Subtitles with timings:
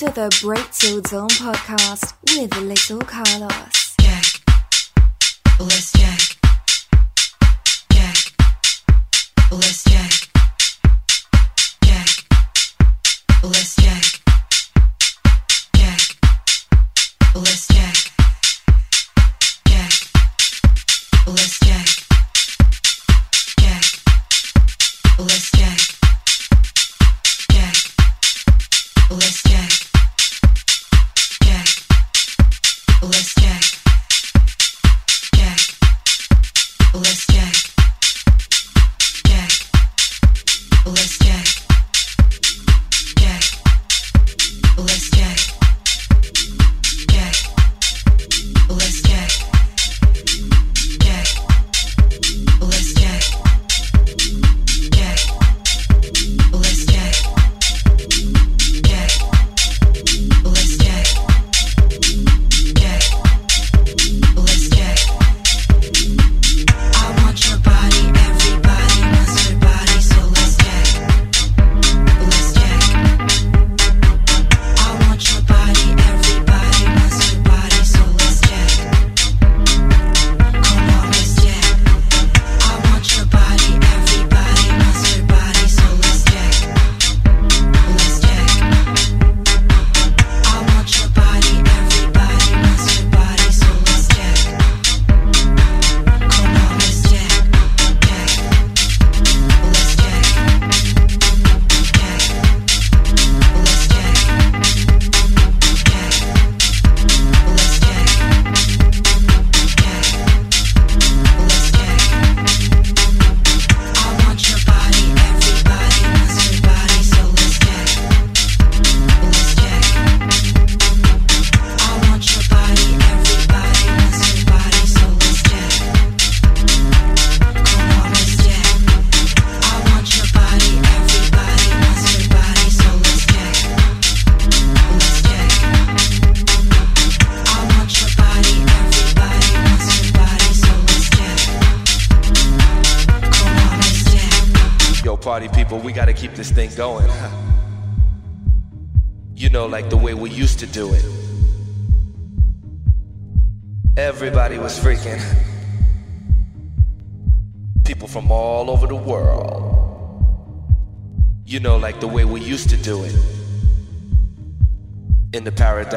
[0.00, 3.96] to the Break Till Dawn podcast with Little Carlos.
[4.00, 4.24] Jack,
[5.58, 6.38] bless Jack.
[7.92, 8.16] Jack,
[9.50, 9.84] bless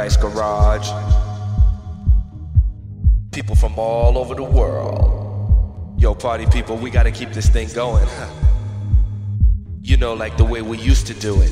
[0.03, 0.90] Paradise Garage.
[3.31, 5.96] People from all over the world.
[5.97, 8.06] Yo, party people, we gotta keep this thing going.
[9.81, 11.52] you know, like the way we used to do it.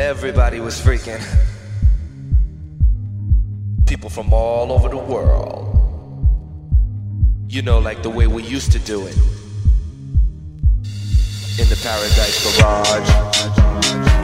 [0.00, 1.22] Everybody was freaking.
[3.86, 5.64] People from all over the world.
[7.48, 9.16] You know, like the way we used to do it.
[11.60, 14.17] In the Paradise Garage.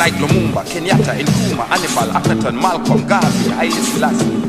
[0.00, 4.40] Like Lumumba, Kenyatta, Hannibal, Akhenaton, Malcolm, Garvey, Haile Selassie.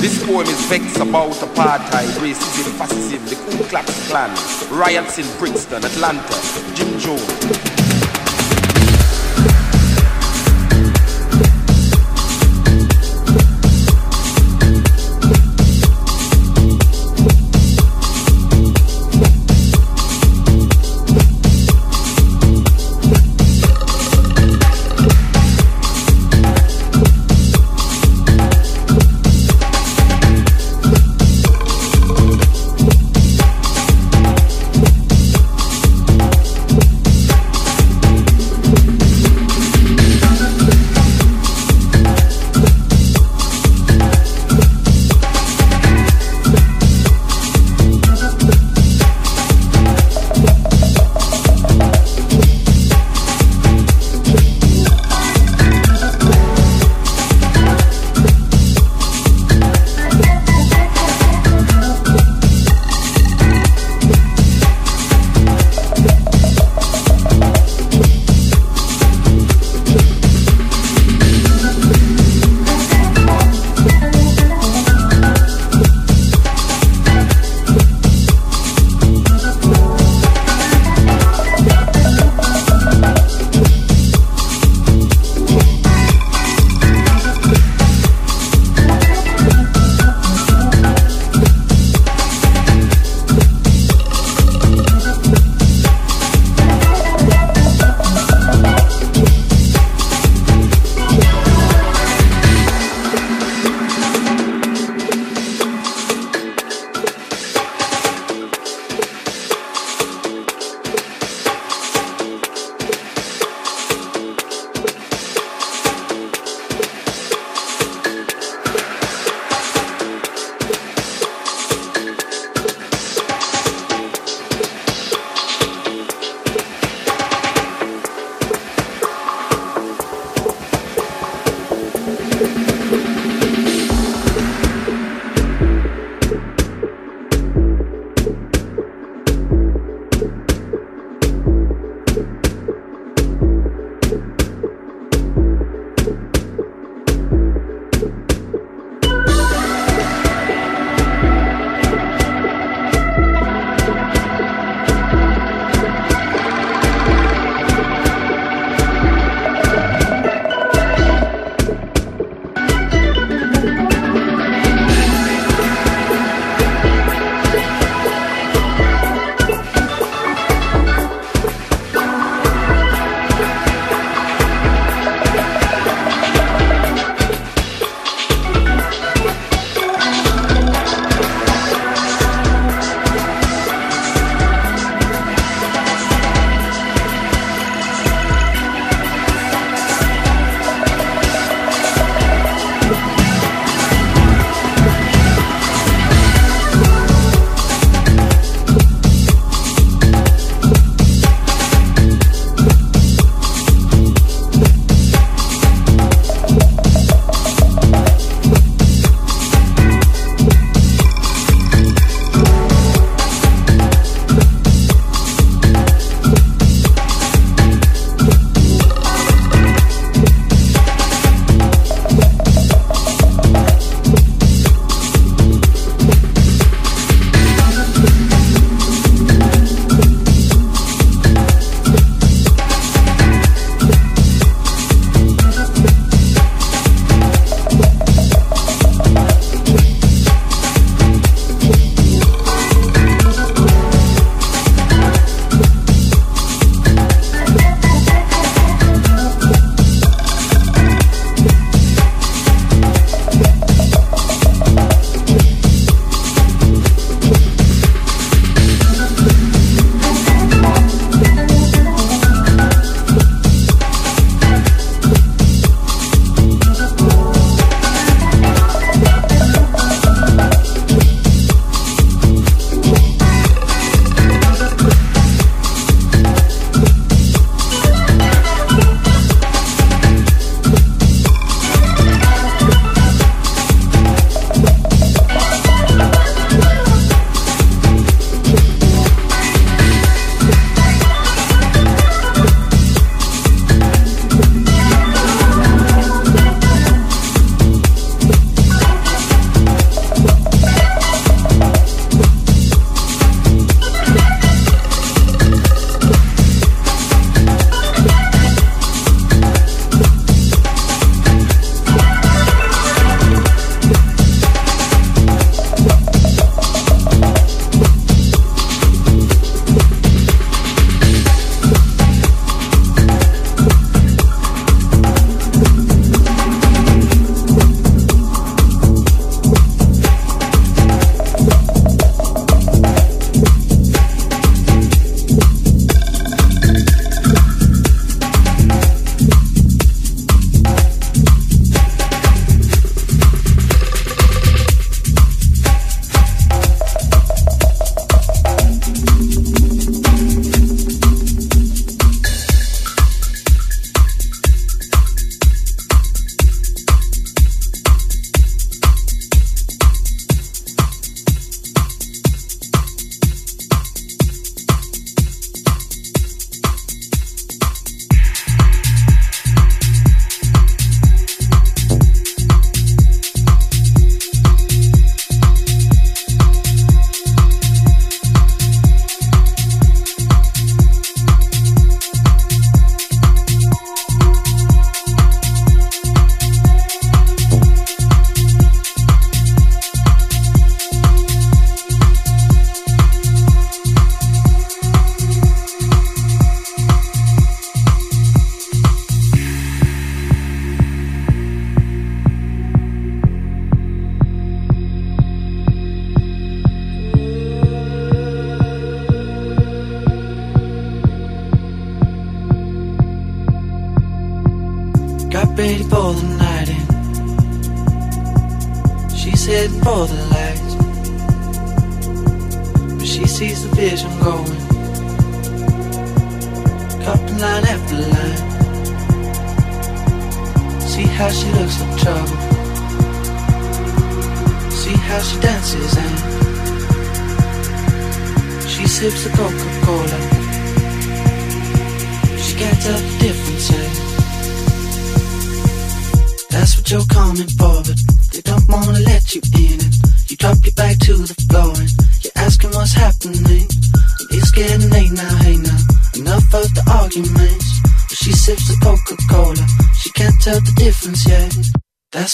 [0.00, 4.30] This poem is vexed about apartheid, racism, fascism, the Ku Klux Klan,
[4.70, 6.34] riots in Brixton, Atlanta,
[6.74, 7.79] Jim Jones.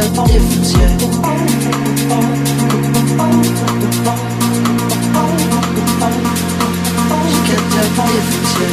[0.00, 0.76] tellement défoncé.
[7.28, 8.66] J'étais tellement défoncé.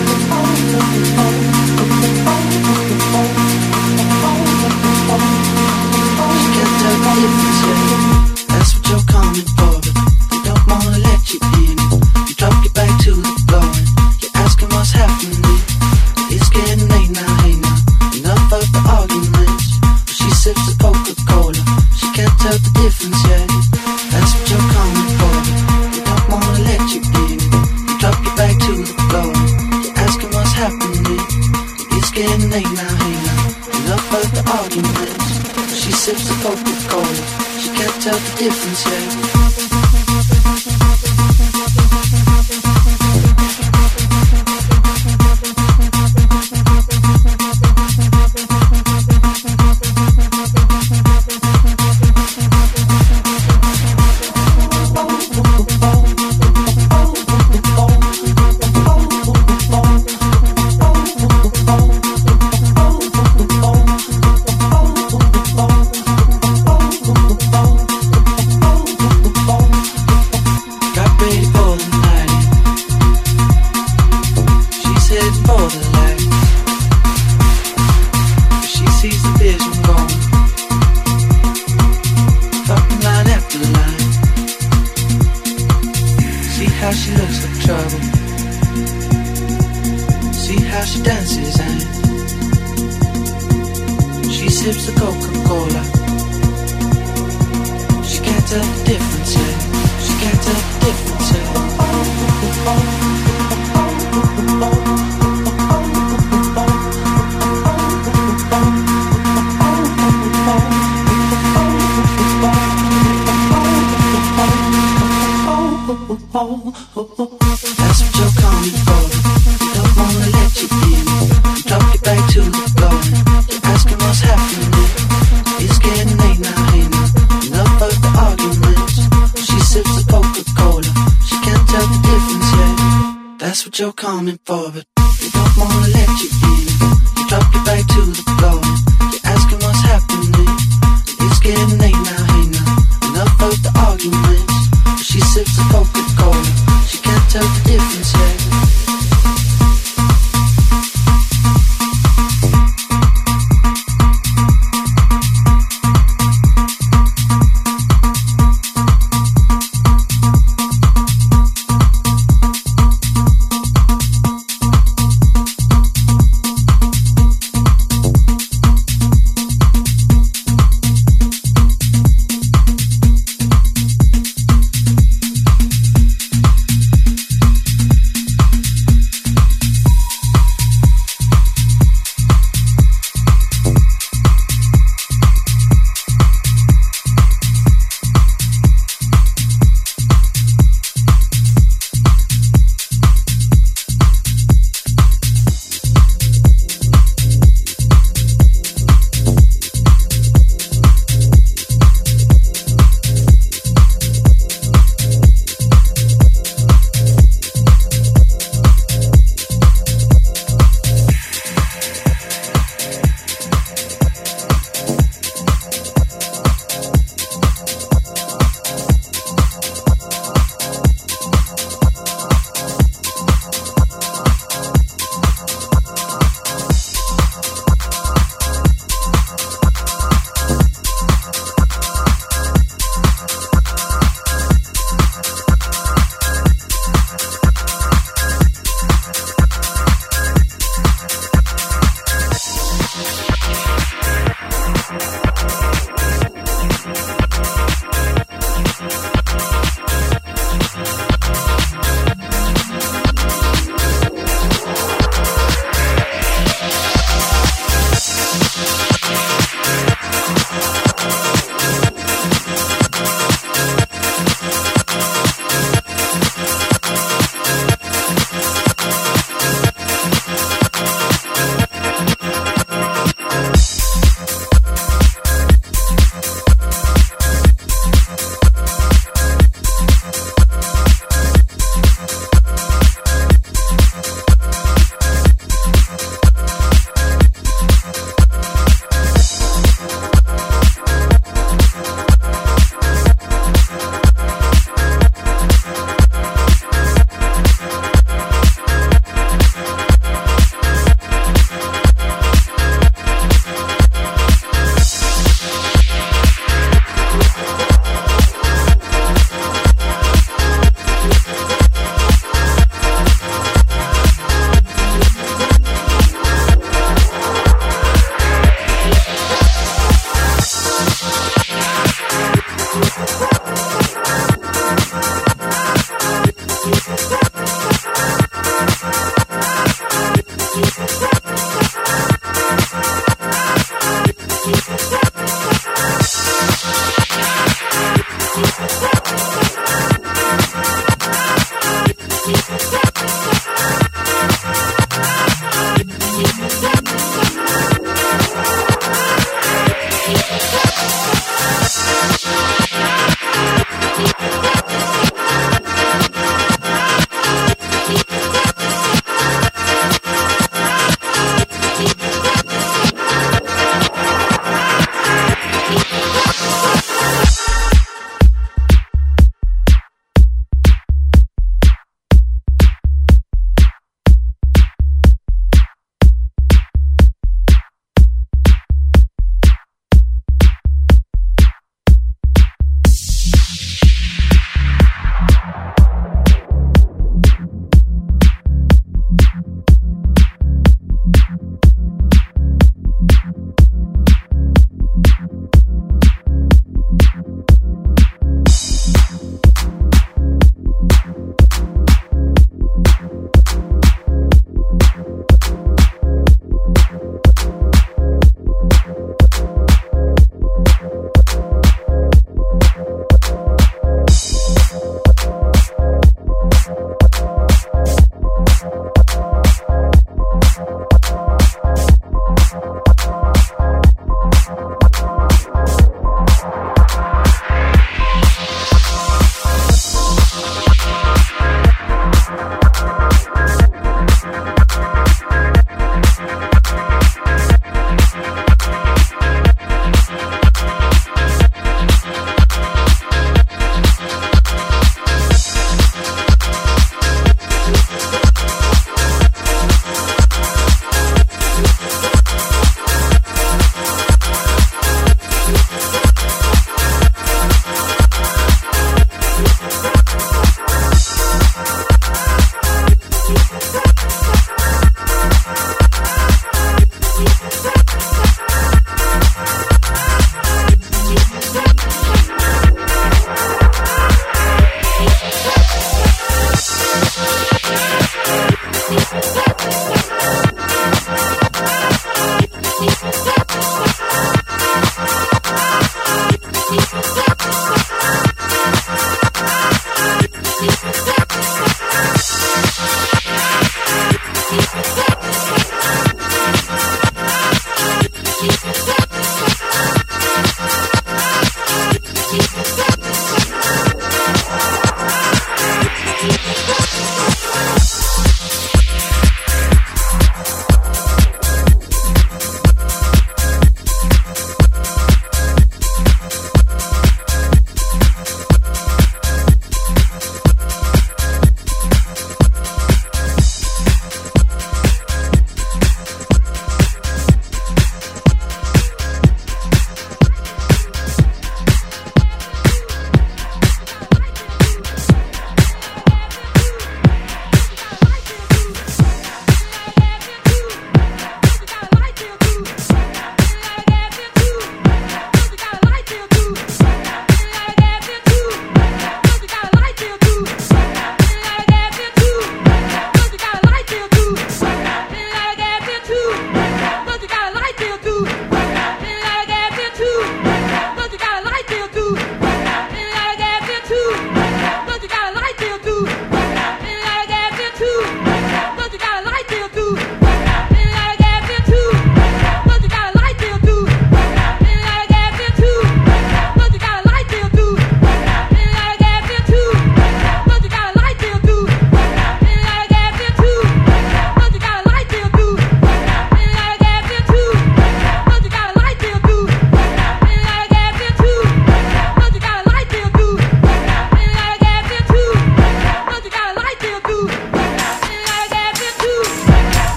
[38.24, 39.33] the difference, yeah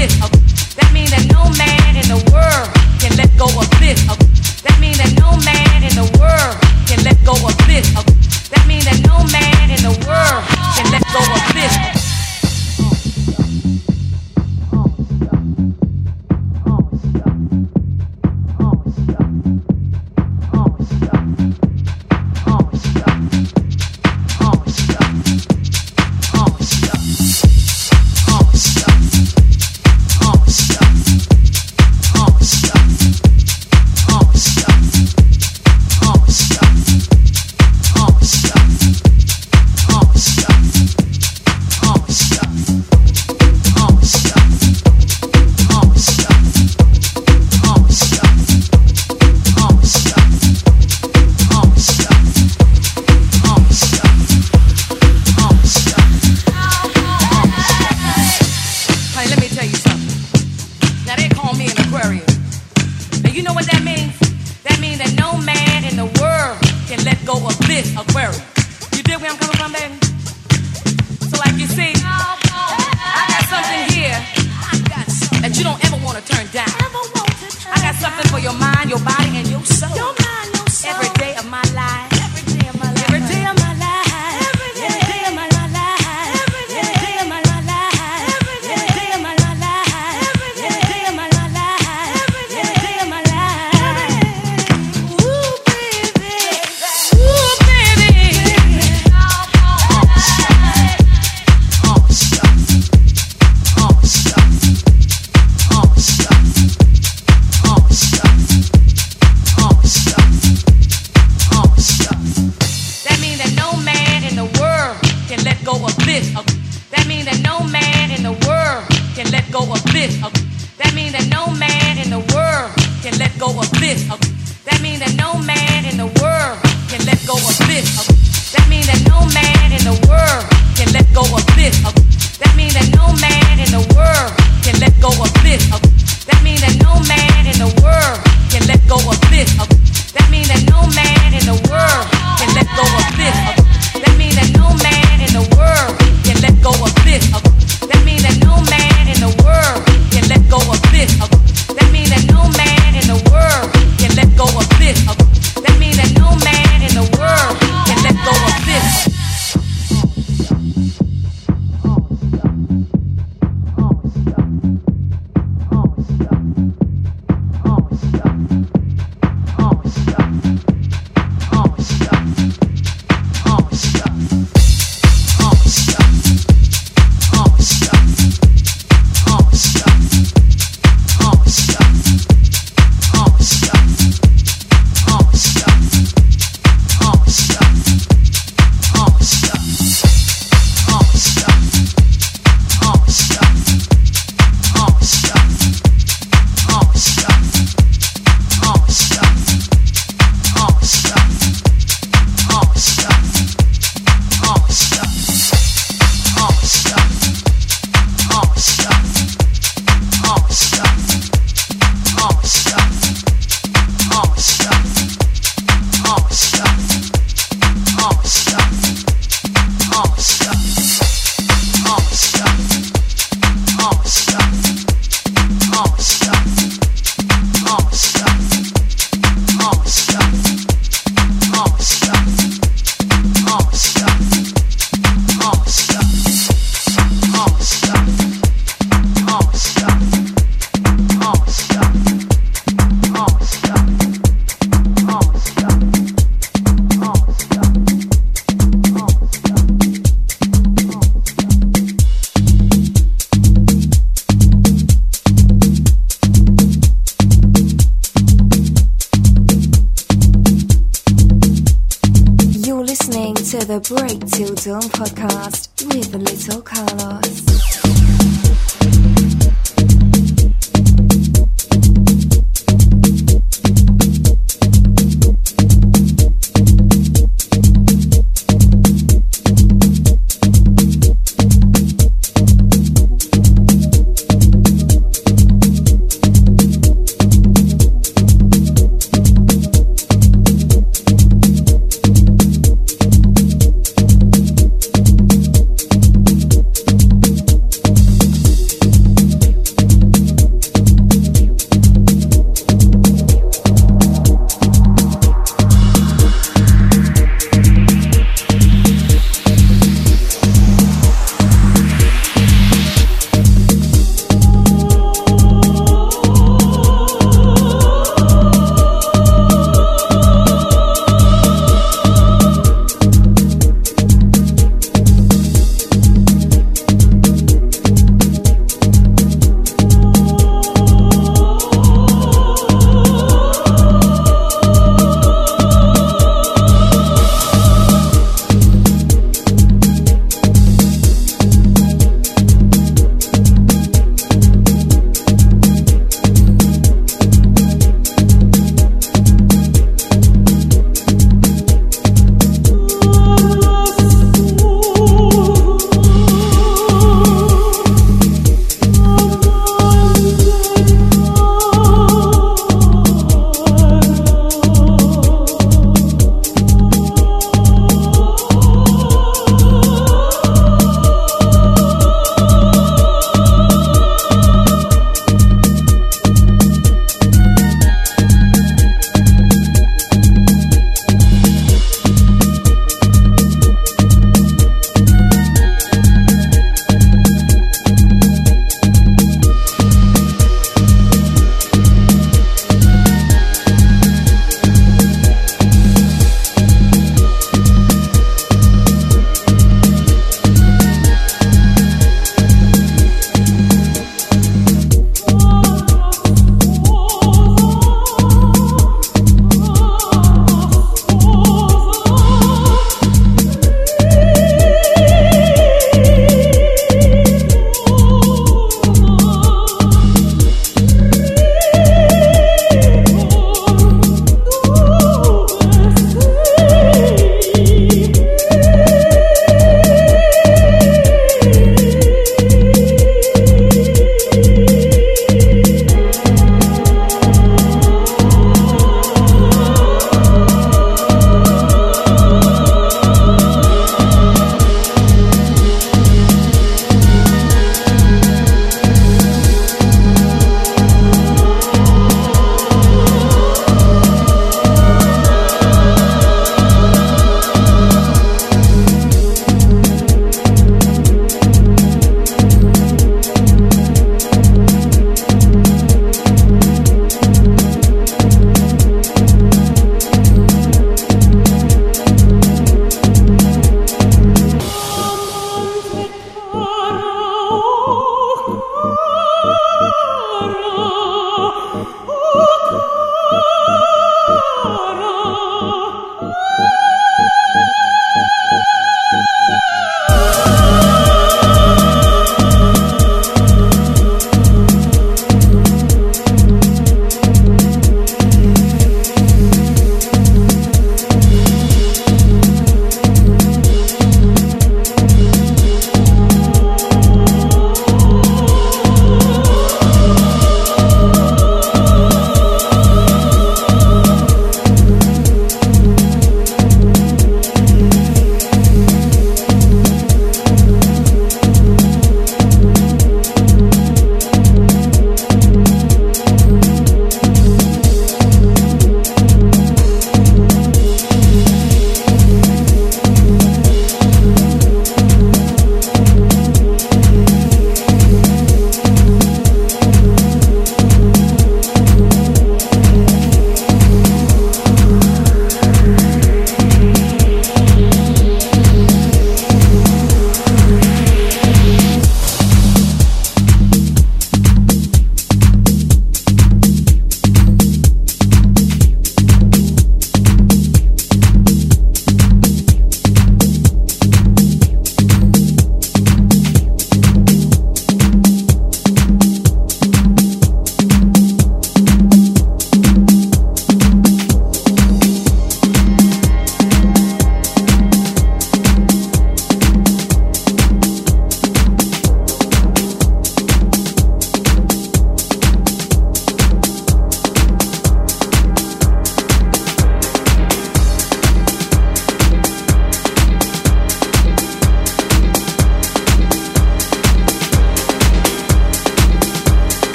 [0.00, 0.39] bit of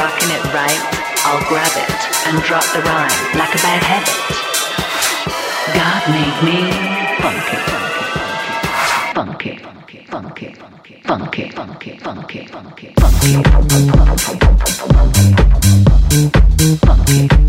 [0.00, 0.80] rocking it right,
[1.28, 1.92] I'll grab it
[2.26, 4.16] and drop the rhyme like a bad habit.
[5.76, 6.72] God made me
[7.20, 8.04] funky, funky,
[9.14, 13.66] funky, funky, funky, funky, funky, funky, funky, funky, funky,
[16.86, 17.39] funky.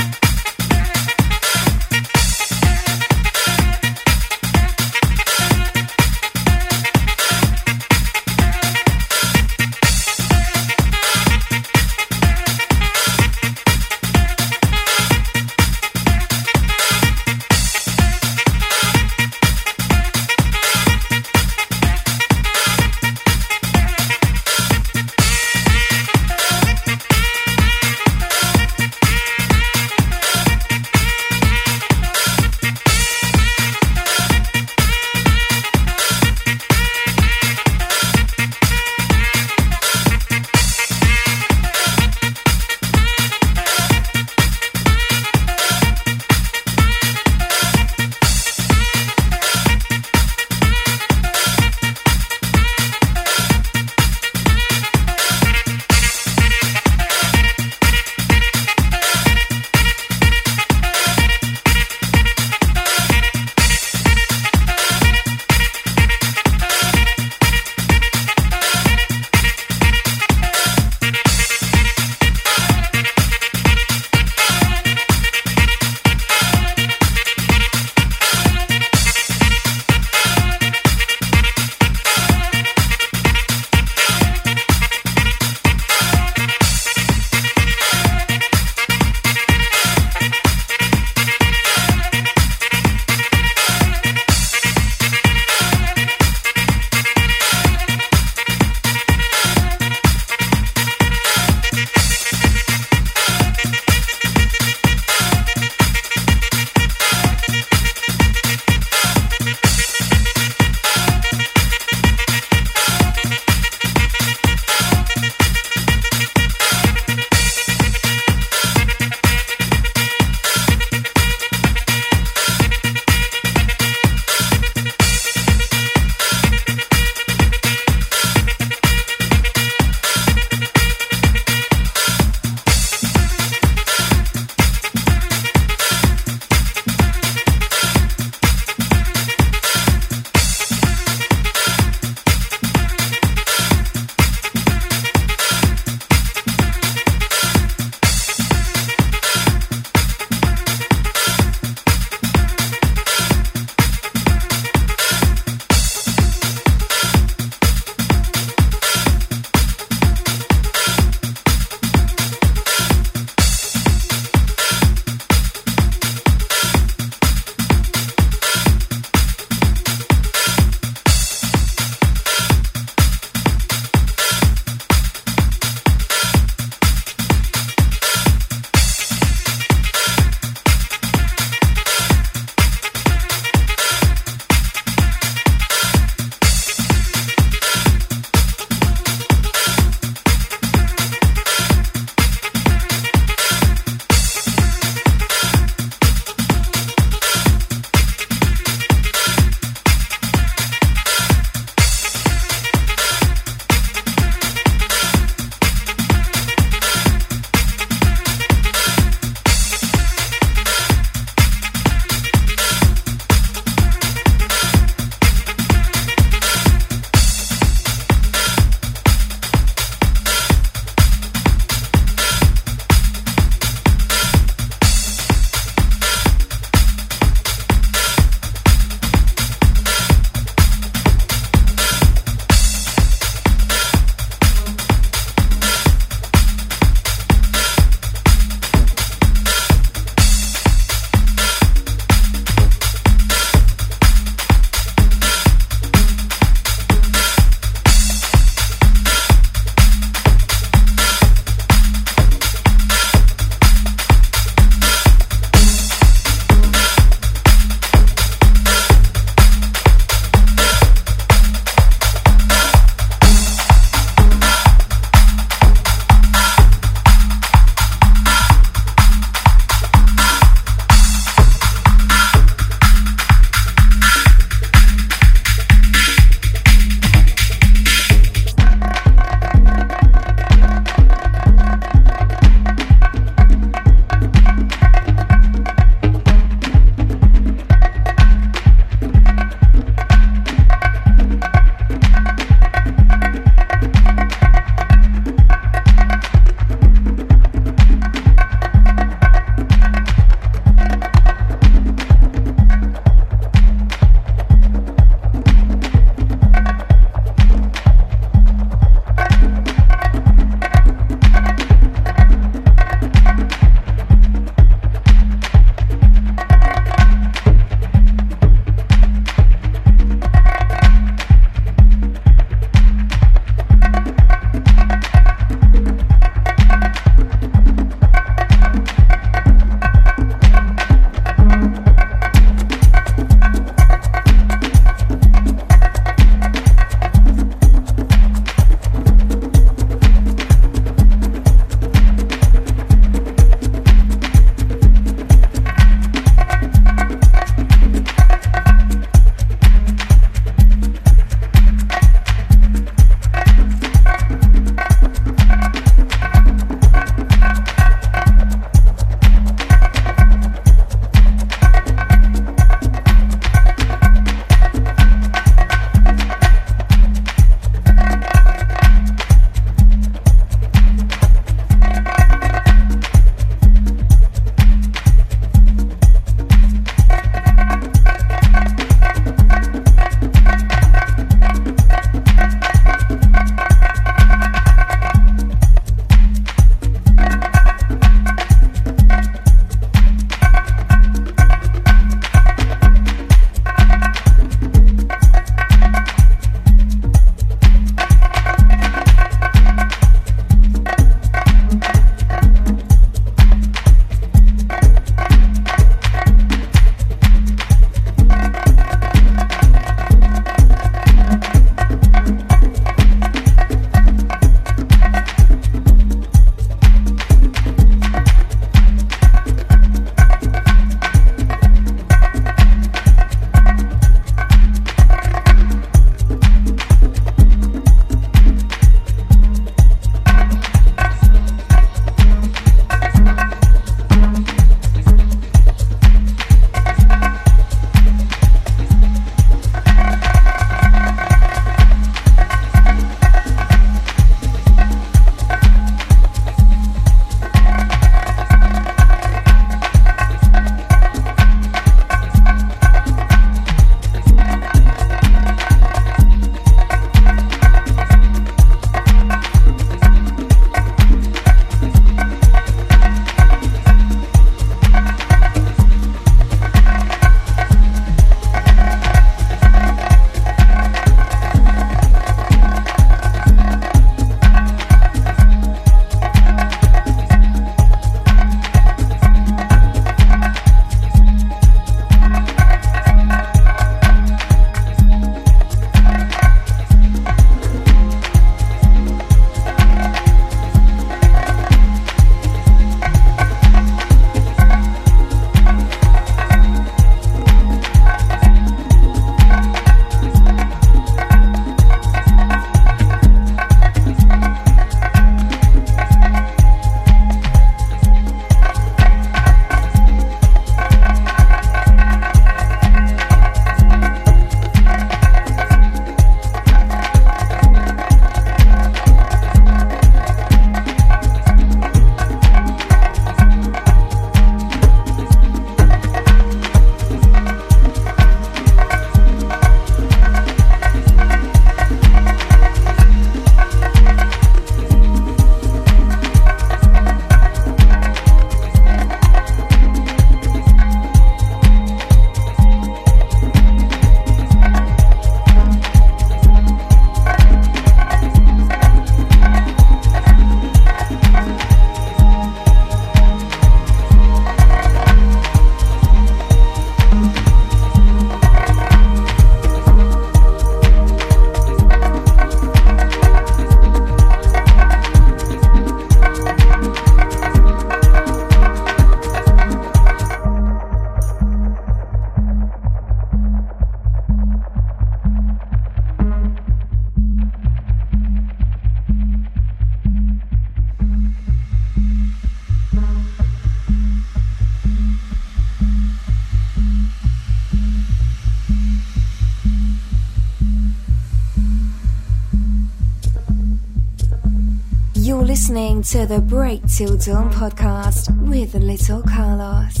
[596.03, 600.00] To the Break Till Dawn podcast with Little Carlos.